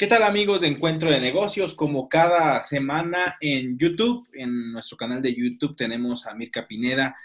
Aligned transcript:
¿Qué 0.00 0.06
tal 0.06 0.22
amigos 0.22 0.60
de 0.60 0.68
Encuentro 0.68 1.10
de 1.10 1.18
Negocios? 1.18 1.74
Como 1.74 2.08
cada 2.08 2.62
semana 2.62 3.34
en 3.40 3.76
YouTube, 3.76 4.28
en 4.32 4.70
nuestro 4.70 4.96
canal 4.96 5.20
de 5.20 5.34
YouTube 5.34 5.74
tenemos 5.74 6.24
a 6.28 6.34
Mirka 6.34 6.68
Pineda, 6.68 7.16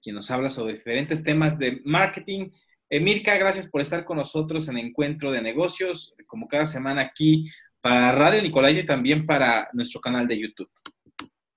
quien 0.00 0.14
nos 0.14 0.30
habla 0.30 0.48
sobre 0.48 0.74
diferentes 0.74 1.24
temas 1.24 1.58
de 1.58 1.80
marketing. 1.84 2.50
Eh, 2.88 3.00
Mirka, 3.00 3.36
gracias 3.36 3.66
por 3.66 3.80
estar 3.80 4.04
con 4.04 4.16
nosotros 4.16 4.68
en 4.68 4.78
Encuentro 4.78 5.32
de 5.32 5.42
Negocios, 5.42 6.14
como 6.28 6.46
cada 6.46 6.66
semana 6.66 7.00
aquí 7.00 7.50
para 7.80 8.12
Radio 8.12 8.40
Nicolai 8.40 8.78
y 8.78 8.86
también 8.86 9.26
para 9.26 9.68
nuestro 9.72 10.00
canal 10.00 10.28
de 10.28 10.38
YouTube. 10.38 10.70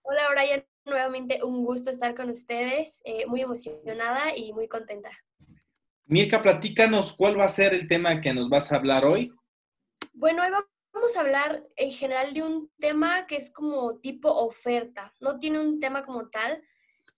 Hola 0.02 0.24
Brian, 0.32 0.66
nuevamente 0.86 1.44
un 1.44 1.64
gusto 1.64 1.92
estar 1.92 2.16
con 2.16 2.32
ustedes, 2.32 3.00
eh, 3.06 3.28
muy 3.28 3.42
emocionada 3.42 4.36
y 4.36 4.52
muy 4.54 4.68
contenta. 4.68 5.12
Mirka, 6.06 6.42
platícanos 6.42 7.14
cuál 7.14 7.40
va 7.40 7.46
a 7.46 7.50
ser 7.50 7.76
el 7.76 7.86
tema 7.86 8.20
que 8.22 8.34
nos 8.34 8.50
vas 8.50 8.72
a 8.72 8.78
hablar 8.78 9.06
hoy. 9.06 9.32
Bueno, 10.16 10.44
hoy 10.44 10.50
vamos 10.94 11.18
a 11.18 11.22
hablar 11.22 11.68
en 11.76 11.92
general 11.92 12.36
de 12.36 12.44
un 12.44 12.72
tema 12.80 13.26
que 13.26 13.36
es 13.36 13.52
como 13.52 14.00
tipo 14.00 14.32
oferta. 14.32 15.12
No 15.20 15.40
tiene 15.40 15.60
un 15.60 15.80
tema 15.80 16.04
como 16.04 16.30
tal, 16.30 16.64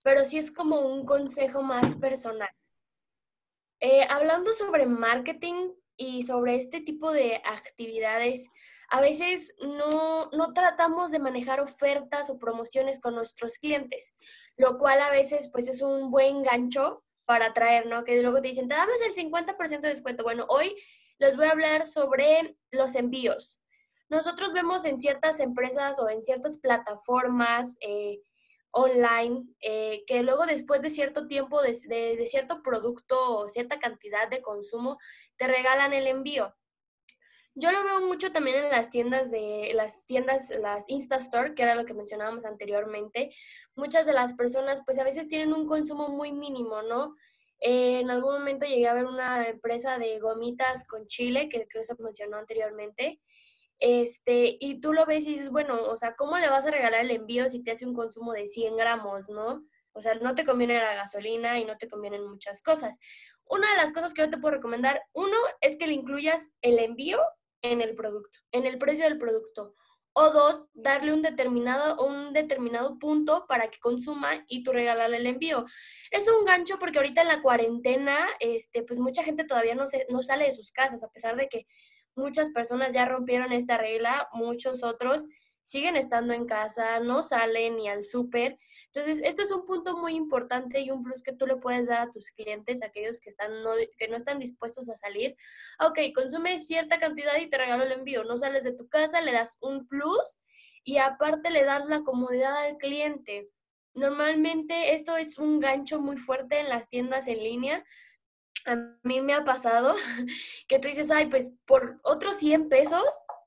pero 0.02 0.24
sí 0.24 0.38
es 0.38 0.50
como 0.50 0.80
un 0.80 1.06
consejo 1.06 1.62
más 1.62 1.94
personal. 1.96 2.50
Eh, 3.82 4.08
hablando 4.10 4.54
sobre 4.54 4.86
marketing 4.86 5.74
y 5.98 6.24
sobre 6.24 6.56
este 6.56 6.80
tipo 6.80 7.12
de 7.12 7.42
actividades, 7.44 8.48
a 8.90 9.02
veces 9.02 9.54
no, 9.60 10.30
no 10.32 10.54
tratamos 10.54 11.12
de 11.12 11.20
manejar 11.20 11.60
ofertas 11.60 12.30
o 12.30 12.40
promociones 12.40 13.02
con 13.02 13.14
nuestros 13.14 13.58
clientes, 13.58 14.16
lo 14.56 14.78
cual 14.78 15.02
a 15.02 15.12
veces 15.12 15.50
pues 15.52 15.68
es 15.68 15.82
un 15.82 16.12
buen 16.12 16.44
gancho 16.44 17.04
para 17.26 17.48
atraer, 17.48 17.88
¿no? 17.88 18.06
Que 18.06 18.22
luego 18.22 18.42
te 18.42 18.48
dicen, 18.48 18.70
te 18.70 18.76
damos 18.76 19.02
el 19.02 19.14
50% 19.14 19.82
de 19.82 19.90
descuento. 19.90 20.24
Bueno, 20.24 20.46
hoy 20.48 20.76
les 21.18 21.36
voy 21.36 21.48
a 21.48 21.52
hablar 21.52 21.86
sobre 21.86 22.58
los 22.72 22.96
envíos. 22.96 23.62
Nosotros 24.10 24.54
vemos 24.54 24.86
en 24.86 25.00
ciertas 25.00 25.40
empresas 25.40 26.00
o 26.00 26.10
en 26.10 26.24
ciertas 26.24 26.58
plataformas 26.60 27.76
eh, 27.82 28.22
online 28.72 29.46
eh, 29.62 30.04
que 30.06 30.22
luego 30.22 30.46
después 30.46 30.82
de 30.82 30.90
cierto 30.90 31.28
tiempo, 31.28 31.62
de, 31.62 31.72
de, 31.88 32.26
cierto 32.26 32.62
producto 32.62 33.38
o 33.38 33.48
cierta 33.48 33.80
cantidad 33.80 34.30
de 34.30 34.42
consumo, 34.42 34.98
te 35.38 35.48
regalan 35.48 35.94
el 35.94 36.08
envío. 36.08 36.54
Yo 37.58 37.72
lo 37.72 37.84
veo 37.86 38.02
mucho 38.02 38.34
también 38.34 38.58
en 38.58 38.70
las 38.70 38.90
tiendas 38.90 39.32
de 39.32 39.72
las 39.74 40.06
tiendas, 40.06 40.50
las 40.50 40.84
Instastore, 40.90 41.56
que 41.56 41.64
era 41.64 41.74
lo 41.74 41.86
que 41.86 41.94
mencionábamos 41.94 42.44
anteriormente. 42.46 43.32
Muchas 43.76 44.06
de 44.06 44.12
las 44.12 44.34
personas, 44.34 44.82
pues 44.86 45.00
a 45.00 45.06
veces 45.06 45.30
tienen 45.30 45.54
un 45.54 45.66
consumo 45.66 46.10
muy 46.10 46.34
mínimo, 46.34 46.82
¿no? 46.82 47.16
En 47.68 48.12
algún 48.12 48.34
momento 48.34 48.68
llegué 48.68 48.88
a 48.88 48.94
ver 48.94 49.06
una 49.06 49.48
empresa 49.48 49.98
de 49.98 50.20
gomitas 50.20 50.86
con 50.88 51.08
chile, 51.08 51.50
que 51.50 51.68
creo 51.68 51.82
que 51.82 51.84
se 51.84 51.96
mencionó 51.98 52.38
anteriormente. 52.38 53.20
Este, 53.80 54.56
y 54.60 54.80
tú 54.80 54.94
lo 54.94 55.08
ves 55.08 55.26
y 55.26 55.32
dices, 55.32 55.50
bueno, 55.50 55.82
o 55.84 55.98
sea, 55.98 56.16
¿cómo 56.16 56.38
le 56.38 56.48
vas 56.48 56.68
a 56.68 56.72
regalar 56.72 57.02
el 57.02 57.10
envío 57.10 57.50
si 57.50 57.64
te 57.64 57.72
hace 57.72 57.88
un 57.88 57.96
consumo 57.96 58.34
de 58.34 58.46
100 58.46 58.78
gramos, 58.78 59.30
no? 59.30 59.66
O 59.94 60.02
sea, 60.02 60.14
no 60.14 60.36
te 60.36 60.46
conviene 60.46 60.78
la 60.78 60.94
gasolina 60.94 61.60
y 61.60 61.66
no 61.66 61.76
te 61.78 61.88
convienen 61.88 62.28
muchas 62.28 62.62
cosas. 62.62 63.00
Una 63.46 63.68
de 63.72 63.78
las 63.78 63.94
cosas 63.94 64.14
que 64.14 64.22
yo 64.22 64.30
te 64.30 64.38
puedo 64.38 64.56
recomendar, 64.58 65.02
uno, 65.14 65.38
es 65.60 65.76
que 65.78 65.88
le 65.88 65.96
incluyas 65.96 66.54
el 66.62 66.78
envío 66.78 67.20
en 67.64 67.82
el 67.82 67.96
producto, 67.96 68.38
en 68.52 68.68
el 68.68 68.78
precio 68.78 69.06
del 69.06 69.18
producto 69.18 69.74
o 70.18 70.30
dos, 70.30 70.64
darle 70.74 71.12
un 71.14 71.22
determinado, 71.22 72.02
un 72.02 72.32
determinado 72.32 72.98
punto 73.00 73.46
para 73.50 73.70
que 73.70 73.80
consuma 73.80 74.46
y 74.48 74.64
tú 74.64 74.72
regalarle 74.72 75.18
el 75.18 75.28
envío. 75.28 75.66
Es 76.10 76.26
un 76.30 76.46
gancho 76.46 76.80
porque 76.80 77.00
ahorita 77.00 77.22
en 77.22 77.28
la 77.28 77.42
cuarentena, 77.42 78.26
este, 78.40 78.84
pues 78.84 78.98
mucha 78.98 79.24
gente 79.24 79.44
todavía 79.44 79.76
no, 79.76 79.86
se, 79.88 80.06
no 80.10 80.24
sale 80.24 80.46
de 80.46 80.54
sus 80.54 80.72
casas, 80.72 81.04
a 81.04 81.10
pesar 81.10 81.36
de 81.36 81.50
que 81.50 81.68
muchas 82.16 82.50
personas 82.52 82.94
ya 82.94 83.04
rompieron 83.04 83.52
esta 83.52 83.78
regla, 83.78 84.30
muchos 84.32 84.84
otros 84.86 85.26
siguen 85.66 85.96
estando 85.96 86.34
en 86.34 86.46
casa, 86.46 87.00
no 87.00 87.24
salen 87.24 87.78
ni 87.78 87.90
al 87.90 88.04
súper. 88.04 88.60
Entonces, 88.94 89.20
esto 89.26 89.42
es 89.42 89.52
un 89.52 89.66
punto 89.66 89.98
muy 89.98 90.14
importante 90.14 90.80
y 90.80 90.92
un 90.92 91.04
plus 91.04 91.24
que 91.24 91.34
tú 91.34 91.48
le 91.48 91.58
puedes 91.58 91.88
dar 91.88 92.02
a 92.02 92.12
tus 92.12 92.30
clientes, 92.30 92.84
aquellos 92.84 93.20
que, 93.20 93.32
están 93.32 93.64
no, 93.64 93.72
que 93.98 94.08
no 94.08 94.16
están 94.16 94.38
dispuestos 94.38 94.88
a 94.90 94.96
salir. 94.96 95.36
Ok, 95.80 96.00
consume 96.14 96.60
cierta 96.60 97.00
cantidad 97.00 97.36
y 97.42 97.50
te 97.50 97.58
regalo 97.58 97.84
el 97.84 97.94
envío. 97.94 98.24
No 98.24 98.38
sales 98.38 98.64
de 98.64 98.74
tu 98.74 98.88
casa, 98.88 99.22
le 99.22 99.34
das 99.34 99.58
un 99.60 99.88
plus 99.88 100.40
y 100.84 100.98
aparte 100.98 101.50
le 101.50 101.64
das 101.64 101.84
la 101.88 102.02
comodidad 102.02 102.56
al 102.56 102.78
cliente. 102.78 103.50
Normalmente 103.96 104.94
esto 104.94 105.18
es 105.18 105.40
un 105.40 105.60
gancho 105.60 106.00
muy 106.00 106.18
fuerte 106.18 106.60
en 106.60 106.70
las 106.70 106.88
tiendas 106.90 107.28
en 107.28 107.40
línea. 107.40 107.84
A 108.68 108.76
mí 109.02 109.20
me 109.20 109.34
ha 109.34 109.44
pasado 109.44 109.96
que 110.68 110.78
tú 110.78 110.88
dices, 110.88 111.10
ay, 111.10 111.26
pues 111.26 111.54
por 111.66 112.00
otros 112.04 112.36
100 112.38 112.70
pesos, 112.70 113.04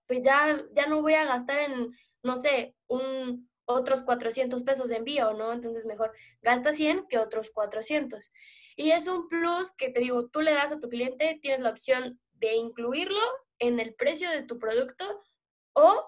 pues 0.09 0.23
ya, 0.23 0.61
ya 0.73 0.87
no 0.87 1.01
voy 1.01 1.15
a 1.15 1.27
gastar 1.27 1.59
en 1.59 1.93
no 2.23 2.37
sé, 2.37 2.75
un, 2.87 3.49
otros 3.69 4.03
400 4.03 4.63
pesos 4.63 4.89
de 4.89 4.97
envío, 4.97 5.35
¿no? 5.35 5.53
Entonces 5.53 5.85
mejor 5.85 6.13
gasta 6.41 6.73
100 6.73 7.07
que 7.09 7.19
otros 7.19 7.51
400. 7.51 8.33
Y 8.77 8.93
es 8.93 9.07
un 9.07 9.29
plus 9.29 9.73
que 9.73 9.91
te 9.91 10.01
digo, 10.01 10.29
tú 10.29 10.41
le 10.41 10.53
das 10.53 10.73
a 10.73 10.81
tu 10.81 10.89
cliente, 10.89 11.39
tienes 11.43 11.61
la 11.61 11.71
opción 11.71 12.19
de 12.33 12.55
incluirlo 12.55 13.21
en 13.59 13.79
el 13.79 13.95
precio 13.95 14.31
de 14.31 14.43
tu 14.43 14.59
producto 14.59 15.23
o 15.75 16.07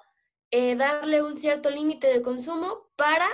eh, 0.51 0.75
darle 0.75 1.23
un 1.23 1.37
cierto 1.37 1.69
límite 1.69 2.07
de 2.07 2.23
consumo 2.23 2.91
para 2.97 3.29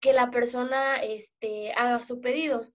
que 0.00 0.12
la 0.12 0.30
persona 0.30 0.96
este, 0.96 1.72
haga 1.72 2.02
su 2.02 2.20
pedido. 2.20 2.66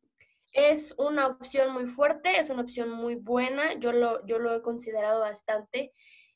Es 0.52 0.94
una 0.98 1.28
opción 1.28 1.74
muy 1.74 1.88
fuerte, 1.88 2.38
es 2.38 2.50
una 2.50 2.62
opción 2.62 2.92
muy 2.92 3.16
buena, 3.16 3.74
yo 3.80 3.92
lo, 3.92 4.24
yo 4.26 4.38
lo 4.38 4.54
he 4.54 4.62
considerado 4.62 5.22
bastante 5.22 5.92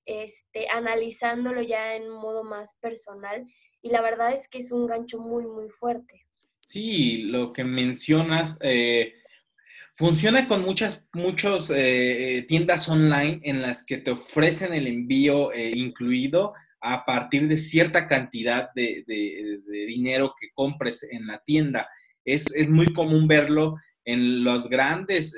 este, 0.07 0.69
analizándolo 0.69 1.62
ya 1.62 1.95
en 1.95 2.09
modo 2.09 2.44
más 2.44 2.75
personal. 2.81 3.45
Y 3.81 3.90
la 3.90 4.01
verdad 4.01 4.34
es 4.34 4.47
que 4.47 4.59
es 4.59 4.72
un 4.72 4.88
gancho 4.88 5.19
muy, 5.19 5.45
muy 5.45 5.69
fuerte. 5.69 6.25
Sí, 6.68 7.23
lo 7.23 7.53
que 7.53 7.63
mencionas, 7.63 8.57
eh, 8.62 9.13
funciona 9.95 10.47
con 10.47 10.62
muchas 10.62 11.07
muchos, 11.13 11.72
eh, 11.75 12.45
tiendas 12.47 12.90
online 12.90 13.40
en 13.44 13.62
las 13.62 13.85
que 13.85 13.97
te 13.97 14.12
ofrecen 14.12 14.73
el 14.73 14.88
envío 14.88 15.51
eh, 15.53 15.72
incluido 15.75 16.53
a 16.81 17.06
partir 17.06 17.47
de 17.47 17.57
cierta 17.57 18.07
cantidad 18.07 18.69
de, 18.75 19.03
dinero 19.88 20.34
que 20.39 20.50
compres 20.53 21.03
en 21.09 21.28
la 21.28 21.41
tienda. 21.45 21.89
Es, 22.24 22.53
es 22.56 22.69
muy 22.69 22.94
común 22.94 23.28
verlo 23.28 23.75
en 24.06 24.44
los 24.44 24.69
grandes 24.69 25.34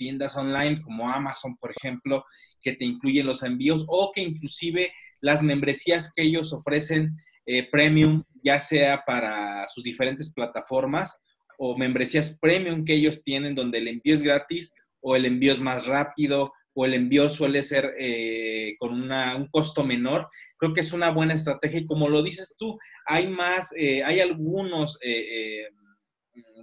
tiendas 0.00 0.34
online 0.34 0.80
como 0.80 1.10
Amazon, 1.10 1.58
por 1.58 1.70
ejemplo, 1.76 2.24
que 2.62 2.72
te 2.72 2.86
incluyen 2.86 3.26
los 3.26 3.42
envíos 3.42 3.84
o 3.86 4.10
que 4.14 4.22
inclusive 4.22 4.90
las 5.20 5.42
membresías 5.42 6.10
que 6.10 6.22
ellos 6.22 6.54
ofrecen 6.54 7.18
eh, 7.44 7.68
premium, 7.70 8.24
ya 8.42 8.58
sea 8.58 9.02
para 9.04 9.68
sus 9.68 9.84
diferentes 9.84 10.32
plataformas 10.32 11.22
o 11.58 11.76
membresías 11.76 12.38
premium 12.40 12.86
que 12.86 12.94
ellos 12.94 13.22
tienen 13.22 13.54
donde 13.54 13.76
el 13.76 13.88
envío 13.88 14.14
es 14.14 14.22
gratis 14.22 14.72
o 15.02 15.16
el 15.16 15.26
envío 15.26 15.52
es 15.52 15.60
más 15.60 15.86
rápido 15.86 16.50
o 16.72 16.86
el 16.86 16.94
envío 16.94 17.28
suele 17.28 17.62
ser 17.62 17.92
eh, 17.98 18.76
con 18.78 18.94
un 18.94 19.48
costo 19.50 19.84
menor. 19.84 20.28
Creo 20.56 20.72
que 20.72 20.80
es 20.80 20.94
una 20.94 21.10
buena 21.10 21.34
estrategia 21.34 21.80
y 21.80 21.86
como 21.86 22.08
lo 22.08 22.22
dices 22.22 22.54
tú, 22.58 22.78
hay 23.04 23.28
más, 23.28 23.74
eh, 23.76 24.02
hay 24.02 24.20
algunos, 24.20 24.98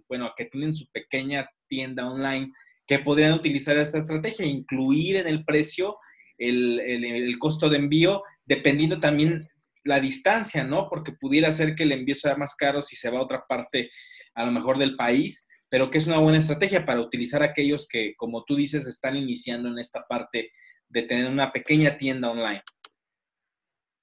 bueno, 0.10 0.32
que 0.36 0.46
tienen 0.46 0.74
su 0.74 0.88
pequeña 0.92 1.48
tienda 1.68 2.10
online 2.10 2.52
que 2.88 3.00
podrían 3.00 3.34
utilizar 3.34 3.78
esta 3.78 4.00
estrategia, 4.00 4.46
incluir 4.46 5.18
en 5.18 5.28
el 5.28 5.44
precio 5.44 5.98
el, 6.38 7.36
costo 7.40 7.70
de 7.70 7.78
envío, 7.78 8.24
dependiendo 8.46 9.00
también 9.00 9.48
la 9.84 10.00
distancia, 10.00 10.64
¿no? 10.64 10.88
Porque 10.90 11.12
pudiera 11.14 11.52
ser 11.52 11.76
que 11.76 11.84
el 11.84 11.92
envío 11.92 12.16
sea 12.16 12.36
más 12.36 12.56
caro 12.56 12.82
si 12.82 12.96
se 12.96 13.10
va 13.10 13.20
a 13.20 13.24
otra 13.24 13.46
parte, 13.48 13.90
a 14.36 14.46
lo 14.46 14.52
mejor 14.52 14.78
del 14.78 14.96
país, 14.96 15.48
pero 15.70 15.90
que 15.90 15.98
es 15.98 16.08
una 16.08 16.20
buena 16.20 16.38
estrategia 16.38 16.86
para 16.86 17.02
utilizar 17.02 17.44
aquellos 17.44 17.88
que, 17.88 18.14
como 18.16 18.44
tú 18.46 18.56
dices, 18.56 18.88
están 18.88 19.16
iniciando 19.16 19.70
en 19.70 19.80
esta 19.80 20.06
parte 20.08 20.52
de 20.88 21.02
tener 21.04 21.30
una 21.30 21.52
pequeña 21.52 21.98
tienda 21.98 22.30
online. 22.30 22.64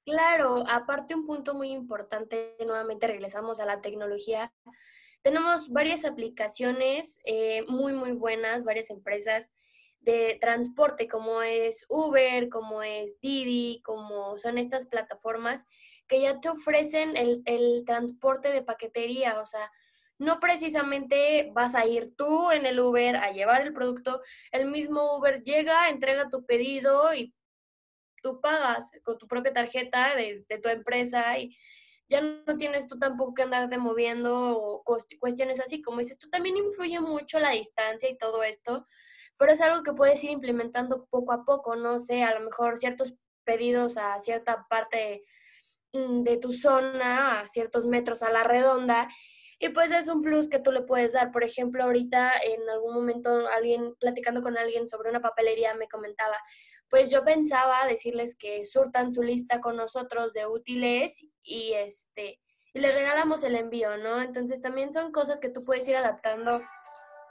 Claro, 0.04 0.64
aparte 0.68 1.14
un 1.14 1.26
punto 1.26 1.54
muy 1.54 1.70
importante, 1.70 2.56
nuevamente 2.66 3.06
regresamos 3.06 3.58
a 3.60 3.64
la 3.64 3.80
tecnología, 3.80 4.52
tenemos 5.24 5.70
varias 5.70 6.04
aplicaciones 6.04 7.18
eh, 7.24 7.64
muy, 7.66 7.94
muy 7.94 8.12
buenas, 8.12 8.62
varias 8.62 8.90
empresas 8.90 9.50
de 10.00 10.36
transporte 10.38 11.08
como 11.08 11.40
es 11.40 11.86
Uber, 11.88 12.50
como 12.50 12.82
es 12.82 13.18
Didi, 13.22 13.80
como 13.82 14.36
son 14.36 14.58
estas 14.58 14.86
plataformas 14.86 15.64
que 16.06 16.20
ya 16.20 16.40
te 16.40 16.50
ofrecen 16.50 17.16
el, 17.16 17.40
el 17.46 17.84
transporte 17.86 18.52
de 18.52 18.62
paquetería, 18.62 19.40
o 19.40 19.46
sea, 19.46 19.72
no 20.18 20.40
precisamente 20.40 21.50
vas 21.54 21.74
a 21.74 21.86
ir 21.86 22.14
tú 22.16 22.50
en 22.50 22.66
el 22.66 22.78
Uber 22.78 23.16
a 23.16 23.32
llevar 23.32 23.62
el 23.62 23.72
producto, 23.72 24.20
el 24.52 24.66
mismo 24.66 25.16
Uber 25.16 25.42
llega, 25.42 25.88
entrega 25.88 26.28
tu 26.28 26.44
pedido 26.44 27.14
y 27.14 27.34
tú 28.22 28.42
pagas 28.42 28.90
con 29.02 29.16
tu 29.16 29.26
propia 29.26 29.54
tarjeta 29.54 30.14
de, 30.16 30.44
de 30.46 30.58
tu 30.58 30.68
empresa 30.68 31.38
y 31.38 31.56
ya 32.08 32.20
no 32.20 32.56
tienes 32.56 32.86
tú 32.86 32.98
tampoco 32.98 33.34
que 33.34 33.42
andarte 33.42 33.78
moviendo 33.78 34.58
o 34.58 34.82
cuestiones 35.18 35.60
así, 35.60 35.82
como 35.82 35.98
dices, 35.98 36.18
tú 36.18 36.28
también 36.28 36.56
influye 36.56 37.00
mucho 37.00 37.38
la 37.40 37.50
distancia 37.50 38.10
y 38.10 38.18
todo 38.18 38.42
esto, 38.42 38.86
pero 39.38 39.52
es 39.52 39.60
algo 39.60 39.82
que 39.82 39.94
puedes 39.94 40.22
ir 40.24 40.30
implementando 40.30 41.06
poco 41.10 41.32
a 41.32 41.44
poco, 41.44 41.76
no 41.76 41.98
sé, 41.98 42.22
a 42.22 42.38
lo 42.38 42.44
mejor 42.44 42.78
ciertos 42.78 43.14
pedidos 43.44 43.96
a 43.96 44.18
cierta 44.20 44.66
parte 44.68 45.24
mm, 45.92 46.22
de 46.22 46.36
tu 46.36 46.52
zona, 46.52 47.40
a 47.40 47.46
ciertos 47.46 47.86
metros 47.86 48.22
a 48.22 48.30
la 48.30 48.44
redonda, 48.44 49.08
y 49.58 49.70
pues 49.70 49.92
es 49.92 50.08
un 50.08 50.20
plus 50.20 50.48
que 50.48 50.58
tú 50.58 50.72
le 50.72 50.82
puedes 50.82 51.12
dar. 51.12 51.30
Por 51.30 51.44
ejemplo, 51.44 51.84
ahorita 51.84 52.32
en 52.38 52.68
algún 52.68 52.94
momento 52.94 53.48
alguien, 53.48 53.94
platicando 53.98 54.42
con 54.42 54.58
alguien 54.58 54.88
sobre 54.88 55.10
una 55.10 55.20
papelería, 55.20 55.74
me 55.74 55.88
comentaba, 55.88 56.36
pues 56.94 57.10
yo 57.10 57.24
pensaba 57.24 57.88
decirles 57.88 58.36
que 58.36 58.64
surtan 58.64 59.12
su 59.12 59.20
lista 59.20 59.58
con 59.58 59.74
nosotros 59.74 60.32
de 60.32 60.46
útiles 60.46 61.26
y 61.42 61.72
este 61.72 62.38
y 62.72 62.78
les 62.78 62.94
regalamos 62.94 63.42
el 63.42 63.56
envío, 63.56 63.96
¿no? 63.96 64.22
Entonces 64.22 64.60
también 64.60 64.92
son 64.92 65.10
cosas 65.10 65.40
que 65.40 65.48
tú 65.48 65.58
puedes 65.66 65.88
ir 65.88 65.96
adaptando 65.96 66.56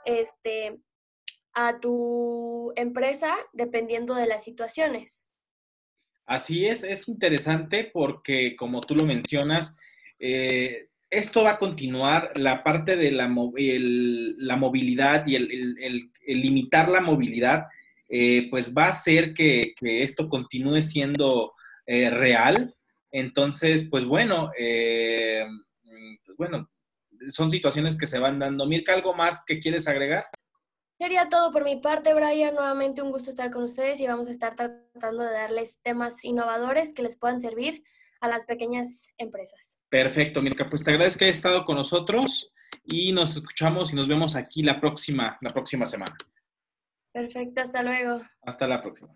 este 0.04 0.82
a 1.54 1.80
tu 1.80 2.74
empresa 2.76 3.34
dependiendo 3.54 4.14
de 4.14 4.26
las 4.26 4.44
situaciones. 4.44 5.26
Así 6.26 6.66
es, 6.66 6.84
es 6.84 7.08
interesante 7.08 7.90
porque 7.90 8.56
como 8.56 8.82
tú 8.82 8.94
lo 8.94 9.06
mencionas, 9.06 9.78
eh, 10.18 10.90
esto 11.08 11.42
va 11.42 11.52
a 11.52 11.58
continuar, 11.58 12.32
la 12.34 12.62
parte 12.62 12.98
de 12.98 13.12
la, 13.12 13.28
la 13.28 14.56
movilidad 14.56 15.26
y 15.26 15.36
el, 15.36 16.10
limitar 16.26 16.90
la 16.90 17.00
movilidad, 17.00 17.64
eh, 18.08 18.48
pues 18.50 18.74
va 18.74 18.86
a 18.86 18.88
hacer 18.88 19.34
que, 19.34 19.74
esto 19.80 20.28
continúe 20.28 20.82
siendo 20.82 21.52
eh, 21.86 22.10
real. 22.10 22.74
Entonces, 23.10 23.86
pues 23.88 24.04
bueno, 24.04 24.50
pues 24.56 26.36
bueno, 26.36 26.68
son 27.28 27.50
situaciones 27.50 27.96
que 27.96 28.06
se 28.06 28.18
van 28.18 28.38
dando. 28.38 28.66
Mirka, 28.66 28.92
¿algo 28.92 29.14
más 29.14 29.44
que 29.46 29.58
quieres 29.60 29.86
agregar? 29.86 30.26
Sería 30.98 31.28
todo 31.28 31.50
por 31.50 31.64
mi 31.64 31.76
parte, 31.76 32.14
Brian. 32.14 32.54
Nuevamente 32.54 33.02
un 33.02 33.10
gusto 33.10 33.30
estar 33.30 33.50
con 33.50 33.64
ustedes 33.64 34.00
y 34.00 34.06
vamos 34.06 34.28
a 34.28 34.30
estar 34.30 34.54
tratando 34.54 35.24
de 35.24 35.32
darles 35.32 35.78
temas 35.82 36.24
innovadores 36.24 36.94
que 36.94 37.02
les 37.02 37.16
puedan 37.16 37.40
servir 37.40 37.82
a 38.20 38.28
las 38.28 38.46
pequeñas 38.46 39.12
empresas. 39.18 39.80
Perfecto, 39.88 40.40
Mirka. 40.40 40.68
Pues 40.68 40.84
te 40.84 40.92
agradezco 40.92 41.18
que 41.18 41.24
hayas 41.26 41.36
estado 41.36 41.64
con 41.64 41.76
nosotros 41.76 42.52
y 42.84 43.12
nos 43.12 43.36
escuchamos 43.36 43.92
y 43.92 43.96
nos 43.96 44.08
vemos 44.08 44.36
aquí 44.36 44.62
la 44.62 44.80
próxima, 44.80 45.36
la 45.40 45.50
próxima 45.50 45.86
semana. 45.86 46.16
Perfecto, 47.14 47.60
hasta 47.62 47.80
luego. 47.84 48.22
Hasta 48.42 48.66
la 48.66 48.82
próxima. 48.82 49.14